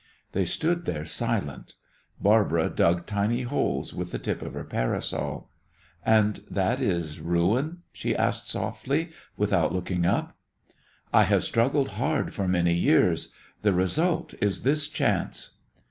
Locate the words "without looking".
9.37-10.07